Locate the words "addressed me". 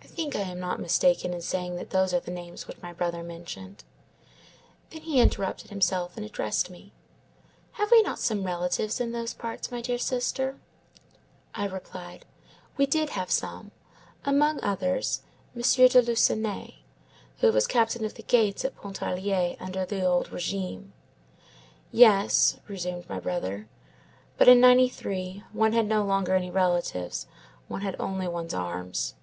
6.26-6.92